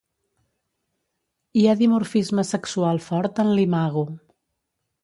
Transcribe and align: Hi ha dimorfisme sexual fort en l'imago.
Hi 1.59 1.67
ha 1.67 1.77
dimorfisme 1.83 2.47
sexual 2.53 3.05
fort 3.11 3.45
en 3.47 3.57
l'imago. 3.61 4.07